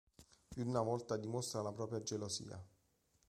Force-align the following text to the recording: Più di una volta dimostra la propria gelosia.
Più 0.47 0.63
di 0.63 0.67
una 0.67 0.81
volta 0.81 1.15
dimostra 1.15 1.61
la 1.61 1.73
propria 1.73 2.01
gelosia. 2.01 2.59